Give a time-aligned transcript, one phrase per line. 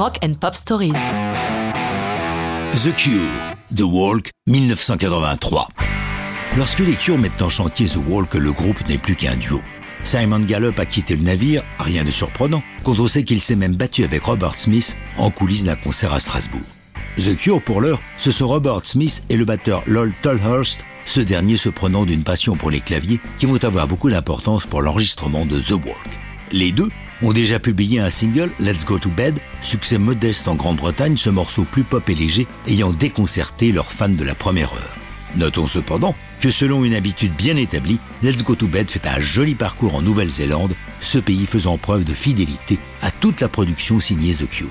[0.00, 0.94] Rock and Pop Stories.
[2.72, 3.20] The Cure,
[3.76, 5.68] The Walk, 1983.
[6.56, 9.60] Lorsque les Cure mettent en chantier The Walk, le groupe n'est plus qu'un duo.
[10.02, 13.76] Simon Gallup a quitté le navire, rien de surprenant, quand on sait qu'il s'est même
[13.76, 16.62] battu avec Robert Smith en coulisses d'un concert à Strasbourg.
[17.18, 21.58] The Cure, pour l'heure, ce sont Robert Smith et le batteur Lol Tolhurst, ce dernier
[21.58, 25.60] se prenant d'une passion pour les claviers qui vont avoir beaucoup d'importance pour l'enregistrement de
[25.60, 26.08] The Walk.
[26.52, 26.88] Les deux
[27.22, 31.64] ont déjà publié un single, Let's Go to Bed, succès modeste en Grande-Bretagne, ce morceau
[31.64, 34.96] plus pop et léger ayant déconcerté leurs fans de la première heure.
[35.36, 39.54] Notons cependant que selon une habitude bien établie, Let's Go to Bed fait un joli
[39.54, 44.48] parcours en Nouvelle-Zélande, ce pays faisant preuve de fidélité à toute la production signée The
[44.48, 44.68] Cure.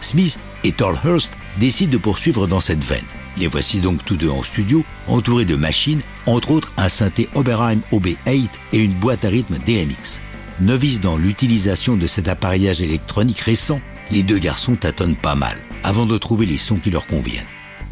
[0.00, 3.04] Smith et Tolhurst décident de poursuivre dans cette veine.
[3.36, 7.80] Les voici donc tous deux en studio, entourés de machines, entre autres un synthé Oberheim
[7.92, 10.20] OB8 et une boîte à rythme DMX.
[10.60, 13.80] Novices dans l'utilisation de cet appareillage électronique récent,
[14.10, 17.46] les deux garçons tâtonnent pas mal avant de trouver les sons qui leur conviennent.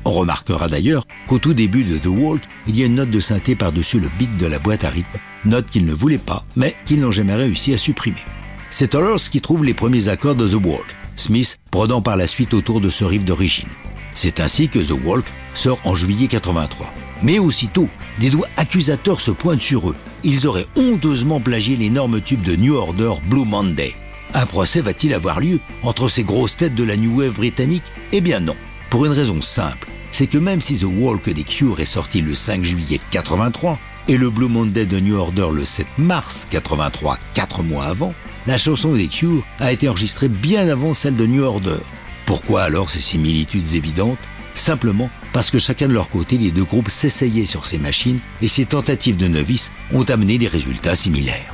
[0.05, 3.20] On remarquera d'ailleurs qu'au tout début de The Walk, il y a une note de
[3.20, 6.75] synthé par-dessus le beat de la boîte à rythme, note qu'ils ne voulaient pas, mais
[6.86, 8.25] qu'ils n'ont jamais réussi à supprimer.
[8.70, 12.53] C'est Tollers qui trouve les premiers accords de The Walk, Smith brodant par la suite
[12.53, 13.69] autour de ce riff d'origine.
[14.12, 16.92] C'est ainsi que The Walk sort en juillet 83.
[17.23, 19.97] Mais aussitôt, des doigts accusateurs se pointent sur eux.
[20.29, 23.95] Ils auraient honteusement plagié l'énorme tube de New Order Blue Monday.
[24.35, 27.85] Un procès va-t-il avoir lieu entre ces grosses têtes de la New Wave britannique?
[28.11, 28.57] Eh bien non,
[28.91, 29.87] pour une raison simple.
[30.11, 34.17] C'est que même si The Walk des Cure est sorti le 5 juillet 83 et
[34.17, 38.13] le Blue Monday de New Order le 7 mars 83, quatre mois avant,
[38.49, 41.79] la chanson des Cure a été enregistrée bien avant celle de New Order.
[42.27, 44.19] Pourquoi alors ces similitudes évidentes?
[44.55, 48.48] Simplement parce que chacun de leur côté, les deux groupes s'essayaient sur ces machines et
[48.48, 51.53] ces tentatives de novices ont amené des résultats similaires.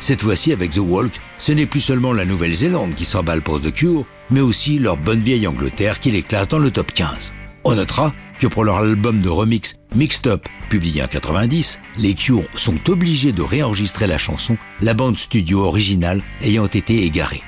[0.00, 3.70] Cette fois-ci, avec The Walk, ce n'est plus seulement la Nouvelle-Zélande qui s'emballe pour The
[3.70, 7.34] Cure, mais aussi leur bonne vieille Angleterre qui les classe dans le top 15.
[7.64, 12.44] On notera que pour leur album de remix Mixed Up, publié en 90, les Cure
[12.54, 17.42] sont obligés de réenregistrer la chanson, la bande studio originale ayant été égarée.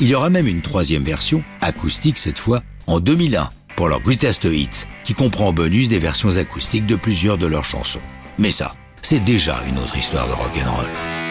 [0.00, 4.44] Il y aura même une troisième version, acoustique cette fois, en 2001, pour leur Greatest
[4.44, 8.00] Hits, qui comprend en bonus des versions acoustiques de plusieurs de leurs chansons.
[8.38, 11.25] Mais ça, c'est déjà une autre histoire de rock'n'roll.